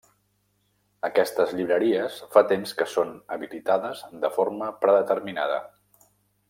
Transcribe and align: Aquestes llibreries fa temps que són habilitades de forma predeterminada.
Aquestes 1.09 1.53
llibreries 1.59 2.17
fa 2.37 2.43
temps 2.53 2.73
que 2.81 2.89
són 2.95 3.13
habilitades 3.37 4.05
de 4.25 4.33
forma 4.39 4.75
predeterminada. 4.87 5.65